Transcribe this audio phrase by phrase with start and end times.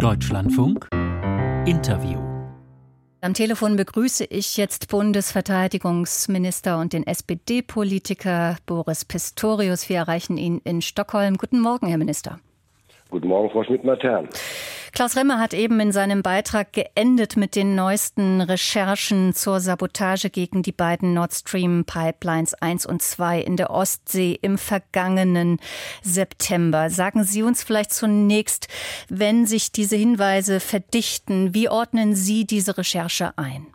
[0.00, 0.88] Deutschlandfunk
[1.66, 2.18] Interview.
[3.20, 9.90] Am Telefon begrüße ich jetzt Bundesverteidigungsminister und den SPD-Politiker Boris Pistorius.
[9.90, 11.36] Wir erreichen ihn in Stockholm.
[11.36, 12.40] Guten Morgen, Herr Minister.
[13.10, 14.28] Guten Morgen, Frau Schmidt-Matern.
[14.92, 20.62] Klaus Remmer hat eben in seinem Beitrag geendet mit den neuesten Recherchen zur Sabotage gegen
[20.62, 25.58] die beiden Nord Stream Pipelines 1 und 2 in der Ostsee im vergangenen
[26.02, 26.90] September.
[26.90, 28.68] Sagen Sie uns vielleicht zunächst,
[29.08, 33.66] wenn sich diese Hinweise verdichten, wie ordnen Sie diese Recherche ein?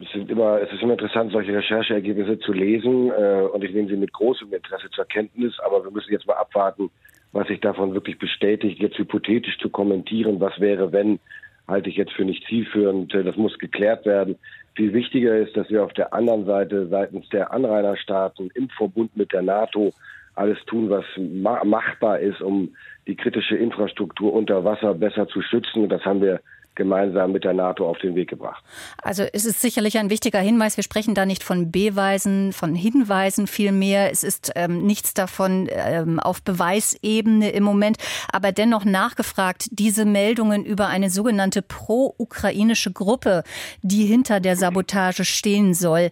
[0.00, 3.88] Es, sind immer, es ist immer interessant, solche Rechercheergebnisse zu lesen äh, und ich nehme
[3.88, 6.90] sie mit großem Interesse zur Kenntnis, aber wir müssen jetzt mal abwarten,
[7.32, 11.20] was sich davon wirklich bestätigt, jetzt hypothetisch zu kommentieren, was wäre, wenn,
[11.68, 13.14] halte ich jetzt für nicht zielführend.
[13.14, 14.36] Das muss geklärt werden.
[14.74, 19.32] Viel wichtiger ist, dass wir auf der anderen Seite seitens der Anrainerstaaten im Verbund mit
[19.32, 19.92] der NATO
[20.34, 22.74] alles tun, was machbar ist, um
[23.06, 25.88] die kritische Infrastruktur unter Wasser besser zu schützen.
[25.88, 26.40] Das haben wir
[26.80, 28.64] gemeinsam mit der NATO auf den Weg gebracht.
[29.02, 30.78] Also es ist sicherlich ein wichtiger Hinweis.
[30.78, 34.10] Wir sprechen da nicht von Beweisen, von Hinweisen vielmehr.
[34.10, 37.98] Es ist ähm, nichts davon ähm, auf Beweisebene im Moment.
[38.32, 43.42] Aber dennoch nachgefragt, diese Meldungen über eine sogenannte pro-ukrainische Gruppe,
[43.82, 46.08] die hinter der Sabotage stehen soll.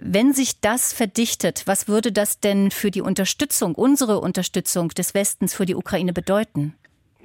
[0.00, 5.52] Wenn sich das verdichtet, was würde das denn für die Unterstützung, unsere Unterstützung des Westens
[5.52, 6.74] für die Ukraine bedeuten?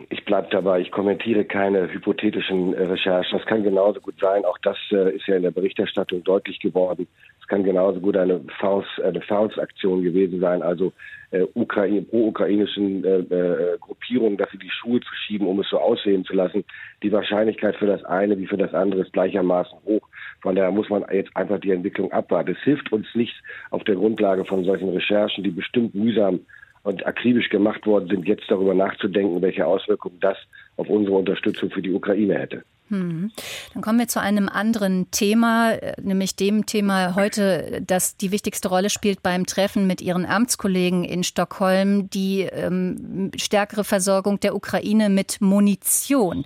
[0.09, 3.37] Ich bleibe dabei, ich kommentiere keine hypothetischen äh, Recherchen.
[3.37, 7.07] Das kann genauso gut sein, auch das äh, ist ja in der Berichterstattung deutlich geworden.
[7.39, 10.93] Es kann genauso gut eine Faust, eine Faustaktion gewesen sein, also
[11.31, 16.25] äh, Ukraine, pro-ukrainischen äh, äh, Gruppierungen, sie die Schuhe zu schieben, um es so aussehen
[16.25, 16.63] zu lassen.
[17.03, 20.07] Die Wahrscheinlichkeit für das eine wie für das andere ist gleichermaßen hoch.
[20.41, 22.51] Von daher muss man jetzt einfach die Entwicklung abwarten.
[22.51, 23.37] Es hilft uns nichts
[23.69, 26.41] auf der Grundlage von solchen Recherchen, die bestimmt mühsam
[26.83, 30.37] und akribisch gemacht worden sind, jetzt darüber nachzudenken, welche Auswirkungen das
[30.77, 32.63] auf unsere Unterstützung für die Ukraine hätte.
[32.91, 33.31] Hm.
[33.73, 38.89] Dann kommen wir zu einem anderen Thema, nämlich dem Thema heute, das die wichtigste Rolle
[38.89, 45.39] spielt beim Treffen mit Ihren Amtskollegen in Stockholm, die ähm, stärkere Versorgung der Ukraine mit
[45.39, 46.43] Munition.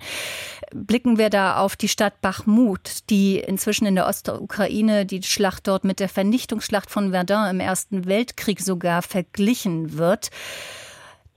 [0.72, 5.82] Blicken wir da auf die Stadt Bachmut, die inzwischen in der Ostukraine die Schlacht dort
[5.82, 10.30] mit der Vernichtungsschlacht von Verdun im Ersten Weltkrieg sogar verglichen wird.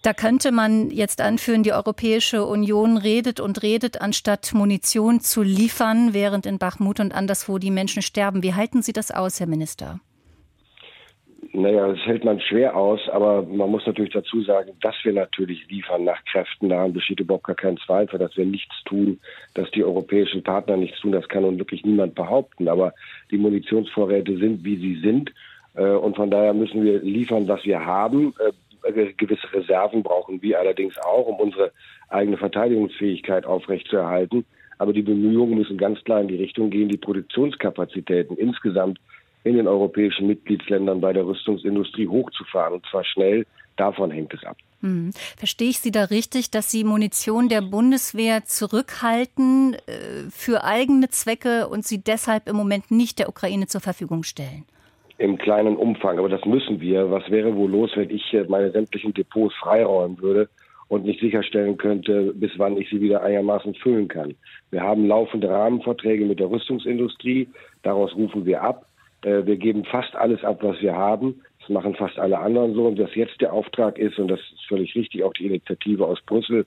[0.01, 6.13] Da könnte man jetzt anführen, die Europäische Union redet und redet, anstatt Munition zu liefern,
[6.13, 8.41] während in Bachmut und anderswo die Menschen sterben.
[8.41, 9.99] Wie halten Sie das aus, Herr Minister?
[11.51, 15.67] Naja, das hält man schwer aus, aber man muss natürlich dazu sagen, dass wir natürlich
[15.67, 16.69] liefern nach Kräften.
[16.69, 19.19] Daran besteht überhaupt gar kein Zweifel, dass wir nichts tun,
[19.55, 21.11] dass die europäischen Partner nichts tun.
[21.11, 22.69] Das kann nun wirklich niemand behaupten.
[22.69, 22.93] Aber
[23.31, 25.33] die Munitionsvorräte sind, wie sie sind.
[25.73, 28.33] Äh, und von daher müssen wir liefern, was wir haben.
[29.07, 31.71] Gewisse Reserven brauchen wir allerdings auch, um unsere
[32.09, 34.45] eigene Verteidigungsfähigkeit aufrechtzuerhalten.
[34.77, 38.99] Aber die Bemühungen müssen ganz klar in die Richtung gehen, die Produktionskapazitäten insgesamt
[39.43, 43.45] in den europäischen Mitgliedsländern bei der Rüstungsindustrie hochzufahren, und zwar schnell.
[43.77, 44.57] Davon hängt es ab.
[44.81, 45.11] Hm.
[45.37, 51.67] Verstehe ich Sie da richtig, dass Sie Munition der Bundeswehr zurückhalten äh, für eigene Zwecke
[51.67, 54.65] und sie deshalb im Moment nicht der Ukraine zur Verfügung stellen?
[55.19, 56.17] Im kleinen Umfang.
[56.17, 57.11] Aber das müssen wir.
[57.11, 60.49] Was wäre wohl los, wenn ich äh, meine sämtlichen Depots freiräumen würde
[60.87, 64.35] und nicht sicherstellen könnte, bis wann ich sie wieder einigermaßen füllen kann?
[64.71, 67.47] Wir haben laufende Rahmenverträge mit der Rüstungsindustrie.
[67.83, 68.85] Daraus rufen wir ab.
[69.23, 71.41] Äh, wir geben fast alles ab, was wir haben.
[71.59, 72.87] Das machen fast alle anderen so.
[72.87, 76.21] Und was jetzt der Auftrag ist, und das ist völlig richtig, auch die Initiative aus
[76.21, 76.65] Brüssel,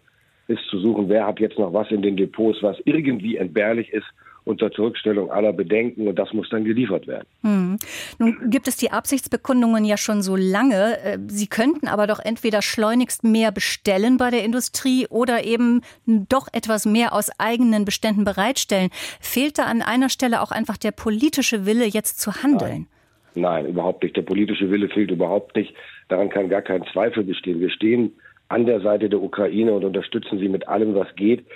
[0.48, 4.06] ist zu suchen, wer hat jetzt noch was in den Depots, was irgendwie entbehrlich ist
[4.44, 7.26] unter Zurückstellung aller Bedenken und das muss dann geliefert werden.
[7.42, 7.78] Hm.
[8.19, 10.98] Nun gibt es die Absichtsbekundungen ja schon so lange.
[11.04, 16.48] Äh, Sie könnten aber doch entweder schleunigst mehr bestellen bei der Industrie oder eben doch
[16.53, 18.91] etwas mehr aus eigenen Beständen bereitstellen.
[19.20, 22.86] Fehlt da an einer Stelle auch einfach der politische Wille, jetzt zu handeln?
[23.34, 24.16] Nein, Nein überhaupt nicht.
[24.16, 25.74] Der politische Wille fehlt überhaupt nicht.
[26.09, 27.60] Daran kann gar kein Zweifel bestehen.
[27.60, 28.12] Wir stehen
[28.48, 31.47] an der Seite der Ukraine und unterstützen sie mit allem, was geht.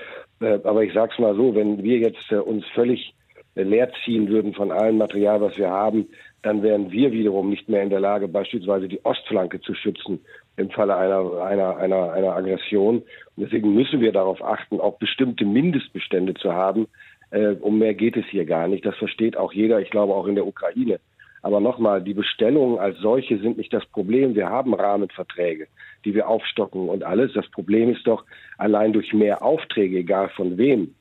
[0.41, 3.15] Äh, aber ich sage es mal so, wenn wir jetzt äh, uns völlig
[3.54, 6.09] äh, leer ziehen würden von allem Material, was wir haben,
[6.42, 10.21] dann wären wir wiederum nicht mehr in der Lage, beispielsweise die Ostflanke zu schützen
[10.56, 12.98] im Falle einer, einer, einer, einer Aggression.
[12.98, 13.04] Und
[13.44, 16.86] deswegen müssen wir darauf achten, auch bestimmte Mindestbestände zu haben.
[17.30, 18.86] Äh, um mehr geht es hier gar nicht.
[18.86, 21.00] Das versteht auch jeder, ich glaube auch in der Ukraine.
[21.47, 24.34] Aber nochmal, die Bestellungen als solche sind nicht das Problem.
[24.34, 25.69] Wir haben Rahmenverträge,
[26.04, 27.34] die wir aufstocken und alles.
[27.34, 28.25] Das Problem ist doch,
[28.59, 30.97] allein durch mehr Aufträge, egal von wem,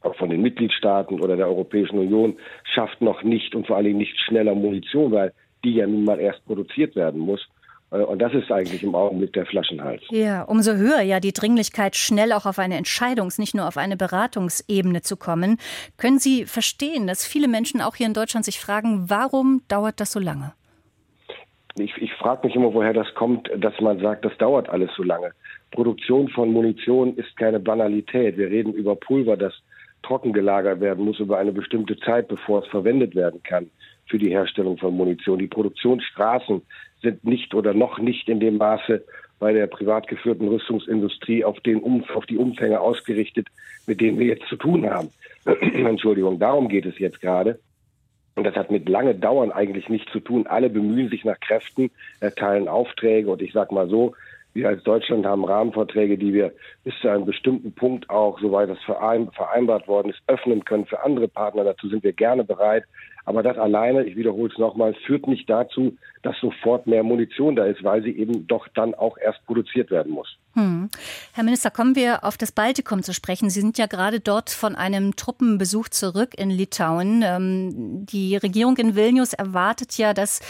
[0.00, 2.38] auch von den Mitgliedstaaten oder der Europäischen Union,
[2.74, 5.32] schafft noch nicht und vor allen Dingen nicht schneller Munition, weil
[5.62, 7.48] die ja nun mal erst produziert werden muss.
[7.90, 10.02] Äh, und das ist eigentlich im Augenblick der Flaschenhals.
[10.10, 13.96] Ja, umso höher ja die Dringlichkeit, schnell auch auf eine Entscheidungs-, nicht nur auf eine
[13.96, 15.58] Beratungsebene zu kommen.
[15.96, 20.12] Können Sie verstehen, dass viele Menschen auch hier in Deutschland sich fragen, warum dauert das
[20.12, 20.52] so lange?
[21.78, 25.04] Ich, ich frage mich immer, woher das kommt, dass man sagt, das dauert alles so
[25.04, 25.30] lange.
[25.70, 28.36] Produktion von Munition ist keine Banalität.
[28.36, 29.52] Wir reden über Pulver, das
[30.02, 33.70] trocken gelagert werden muss über eine bestimmte Zeit, bevor es verwendet werden kann
[34.08, 35.38] für die Herstellung von Munition.
[35.38, 36.62] Die Produktionsstraßen
[37.02, 39.04] sind nicht oder noch nicht in dem Maße
[39.38, 43.46] bei der privat geführten Rüstungsindustrie auf, den Umf auf die Umfänge ausgerichtet,
[43.86, 45.10] mit denen wir jetzt zu tun haben.
[45.44, 47.58] Entschuldigung, darum geht es jetzt gerade.
[48.34, 50.46] Und das hat mit lange Dauern eigentlich nichts zu tun.
[50.46, 51.90] Alle bemühen sich nach Kräften,
[52.20, 53.30] erteilen Aufträge.
[53.30, 54.14] Und ich sage mal so,
[54.54, 56.52] wir als Deutschland haben Rahmenverträge, die wir
[56.84, 61.28] bis zu einem bestimmten Punkt auch, soweit das vereinbart worden ist, öffnen können für andere
[61.28, 61.64] Partner.
[61.64, 62.84] Dazu sind wir gerne bereit.
[63.28, 67.66] Aber das alleine, ich wiederhole es nochmal, führt nicht dazu, dass sofort mehr Munition da
[67.66, 70.38] ist, weil sie eben doch dann auch erst produziert werden muss.
[70.54, 70.88] Hm.
[71.34, 73.50] Herr Minister, kommen wir auf das Baltikum zu sprechen.
[73.50, 77.22] Sie sind ja gerade dort von einem Truppenbesuch zurück in Litauen.
[77.22, 80.40] Ähm, die Regierung in Vilnius erwartet ja, dass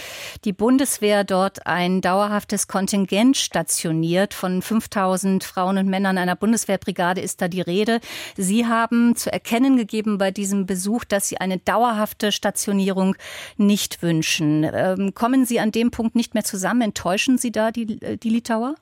[0.45, 4.35] die Bundeswehr dort ein dauerhaftes Kontingent stationiert.
[4.35, 8.01] Von 5000 Frauen und Männern einer Bundeswehrbrigade ist da die Rede.
[8.37, 13.17] Sie haben zu erkennen gegeben bei diesem Besuch, dass Sie eine dauerhafte Station Sanktionierung
[13.56, 14.65] nicht wünschen.
[14.65, 16.82] Ähm, kommen Sie an dem Punkt nicht mehr zusammen?
[16.82, 18.75] Enttäuschen Sie da die, äh, die Litauer?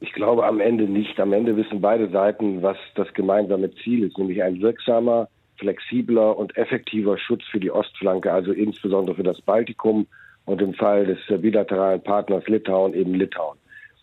[0.00, 1.20] Ich glaube am Ende nicht.
[1.20, 5.28] Am Ende wissen beide Seiten, was das gemeinsame Ziel ist, nämlich ein wirksamer,
[5.58, 10.06] flexibler und effektiver Schutz für die Ostflanke, also insbesondere für das Baltikum
[10.46, 13.58] und im Fall des bilateralen Partners Litauen eben Litauen.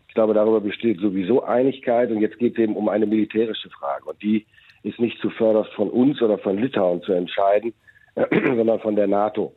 [0.07, 4.05] Ich glaube, darüber besteht sowieso Einigkeit und jetzt geht es eben um eine militärische Frage
[4.05, 4.45] und die
[4.83, 7.73] ist nicht zuvörderst von uns oder von Litauen zu entscheiden,
[8.31, 9.53] sondern von der NATO.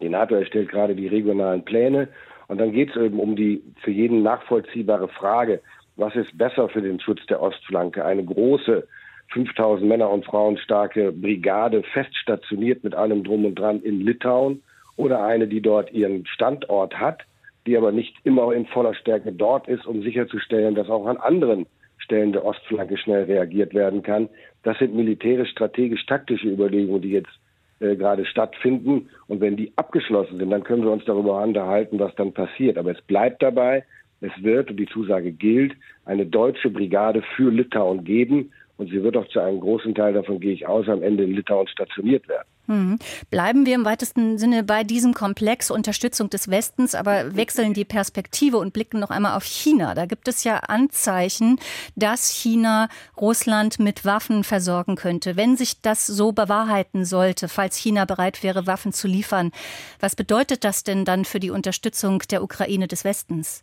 [0.00, 2.08] Die NATO erstellt gerade die regionalen Pläne
[2.48, 5.60] und dann geht es eben um die für jeden nachvollziehbare Frage,
[5.96, 8.04] was ist besser für den Schutz der Ostflanke?
[8.04, 8.86] Eine große
[9.32, 14.62] 5000 Männer und Frauen starke Brigade fest stationiert mit allem drum und dran in Litauen
[14.96, 17.22] oder eine, die dort ihren Standort hat,
[17.66, 21.66] die aber nicht immer in voller Stärke dort ist, um sicherzustellen, dass auch an anderen
[21.98, 24.28] Stellen der Ostflanke schnell reagiert werden kann.
[24.62, 27.32] Das sind militärisch, strategisch, taktische Überlegungen, die jetzt
[27.80, 29.08] äh, gerade stattfinden.
[29.28, 32.78] Und wenn die abgeschlossen sind, dann können wir uns darüber unterhalten, was dann passiert.
[32.78, 33.84] Aber es bleibt dabei,
[34.20, 35.74] es wird, und die Zusage gilt,
[36.04, 38.52] eine deutsche Brigade für Litauen geben.
[38.78, 41.34] Und sie wird auch zu einem großen Teil davon, gehe ich aus, am Ende in
[41.34, 42.48] Litauen stationiert werden.
[42.66, 42.98] Hm.
[43.30, 48.58] Bleiben wir im weitesten Sinne bei diesem Komplex Unterstützung des Westens, aber wechseln die Perspektive
[48.58, 49.94] und blicken noch einmal auf China.
[49.94, 51.58] Da gibt es ja Anzeichen,
[51.94, 55.36] dass China Russland mit Waffen versorgen könnte.
[55.36, 59.52] Wenn sich das so bewahrheiten sollte, falls China bereit wäre, Waffen zu liefern,
[60.00, 63.62] was bedeutet das denn dann für die Unterstützung der Ukraine des Westens?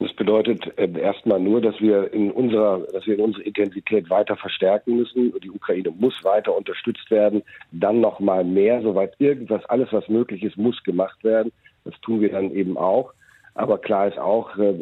[0.00, 4.34] Das bedeutet äh, erstmal nur, dass wir in unserer, dass wir in unsere Intensität weiter
[4.34, 5.38] verstärken müssen.
[5.40, 7.42] Die Ukraine muss weiter unterstützt werden.
[7.70, 11.52] Dann noch mal mehr, soweit irgendwas, alles was möglich ist, muss gemacht werden.
[11.84, 13.12] Das tun wir dann eben auch.
[13.54, 14.72] Aber klar ist auch, äh,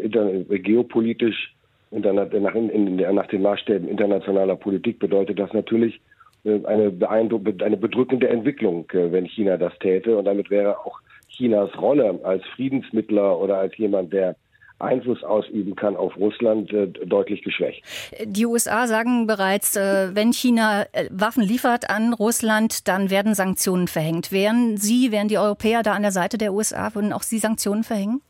[0.61, 1.53] geopolitisch
[1.91, 6.01] nach, in, nach den Maßstäben internationaler Politik bedeutet das natürlich
[6.45, 10.17] äh, eine, eine bedrückende Entwicklung, äh, wenn China das täte.
[10.17, 14.37] Und damit wäre auch Chinas Rolle als Friedensmittler oder als jemand, der
[14.79, 17.83] Einfluss ausüben kann auf Russland, äh, deutlich geschwächt.
[18.25, 23.89] Die USA sagen bereits, äh, wenn China äh, Waffen liefert an Russland, dann werden Sanktionen
[23.89, 24.31] verhängt.
[24.31, 27.85] Wären Sie, wären die Europäer da an der Seite der USA, würden auch Sie Sanktionen
[27.85, 28.21] verhängen?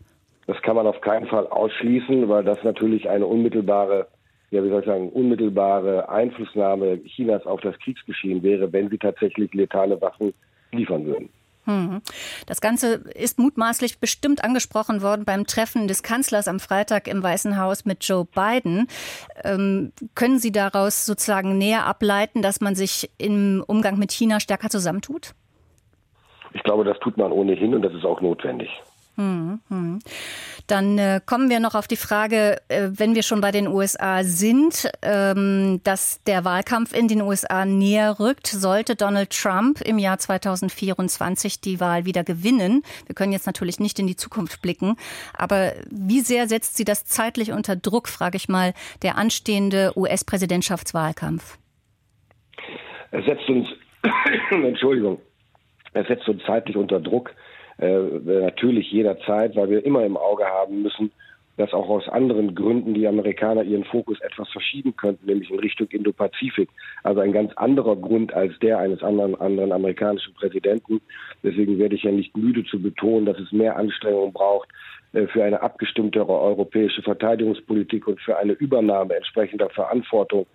[0.47, 4.09] Das kann man auf keinen Fall ausschließen, weil das natürlich eine unmittelbare
[4.51, 9.53] ja, wie soll ich sagen, unmittelbare Einflussnahme Chinas auf das Kriegsgeschehen wäre, wenn sie tatsächlich
[9.53, 10.33] letale Waffen
[10.73, 11.29] liefern würden.
[11.69, 12.01] Hm.
[12.47, 17.61] Das Ganze ist mutmaßlich bestimmt angesprochen worden beim Treffen des Kanzlers am Freitag im Weißen
[17.61, 18.87] Haus mit Joe Biden.
[19.45, 24.71] Ähm, können Sie daraus sozusagen näher ableiten, dass man sich im Umgang mit China stärker
[24.71, 25.35] zusammentut?
[26.55, 28.71] Ich glaube, das tut man ohnehin und das ist auch notwendig.
[29.19, 29.99] Hm, hm.
[30.69, 34.23] Dann äh, kommen wir noch auf die Frage, äh, wenn wir schon bei den USA
[34.23, 40.19] sind, ähm, dass der Wahlkampf in den USA näher rückt, sollte Donald Trump im Jahr
[40.19, 42.85] 2024 die Wahl wieder gewinnen.
[43.07, 44.95] Wir können jetzt natürlich nicht in die Zukunft blicken,
[45.37, 48.73] aber wie sehr setzt sie das zeitlich unter Druck, frage ich mal,
[49.03, 51.59] der anstehende US-Präsidentschaftswahlkampf?
[53.11, 53.67] Er setzt uns,
[54.51, 55.19] Entschuldigung,
[55.93, 57.35] er setzt uns zeitlich unter Druck
[57.79, 61.11] äh, natürlich jederzeit, weil wir immer im Auge haben müssen,
[61.59, 65.89] dass auch aus anderen Gründen die Amerikaner ihren Fokus etwas verschieben könnten, nämlich in Richtung
[65.89, 66.69] Indo-Pazifik.
[67.03, 71.01] Also ein ganz anderer Grund als der eines anderen, anderen amerikanischen Präsidenten.
[71.43, 74.69] Deswegen werde ich ja nicht müde zu betonen, dass es mehr Anstrengungen braucht,
[75.13, 80.47] äh, für eine abgestimmtere europäische Verteidigungspolitik und für eine Übernahme entsprechender Verantwortung,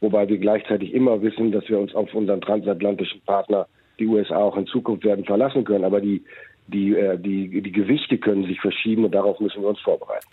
[0.00, 3.66] wobei wir gleichzeitig immer wissen, dass wir uns auf unseren transatlantischen Partner,
[3.98, 5.84] die USA, auch in Zukunft werden verlassen können.
[5.84, 6.22] Aber die,
[6.66, 10.26] die, äh, die, die Gewichte können sich verschieben und darauf müssen wir uns vorbereiten.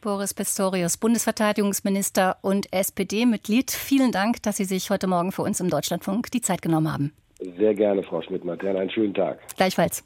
[0.00, 3.70] Boris Pistorius, Bundesverteidigungsminister und SPD-Mitglied.
[3.70, 7.12] Vielen Dank, dass Sie sich heute Morgen für uns im Deutschlandfunk die Zeit genommen haben.
[7.56, 8.76] Sehr gerne, Frau Schmidt-Matern.
[8.76, 9.38] Einen schönen Tag.
[9.56, 10.04] Gleichfalls.